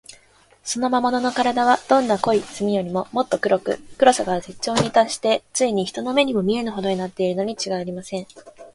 [0.63, 8.25] その魔物のからだは、どんな濃い墨よりも、もっと黒く、黒さが絶頂にたっして、ついに人の目にも見えぬほどになっているのにちがいありません。